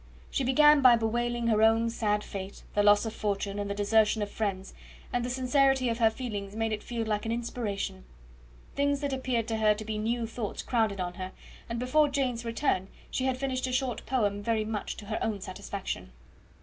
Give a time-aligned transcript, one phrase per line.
[0.31, 4.23] She began by bewailing her own sad fate, the loss of fortune, and the desertion
[4.23, 4.73] of friends;
[5.13, 8.03] and the sincerity of her feelings made it feel like an inspiration.
[8.73, 11.33] Things that appeared to her to be new thoughts crowded on her,
[11.69, 15.39] and before Jane's return she had finished a short poem very much to her own
[15.39, 16.11] satisfaction.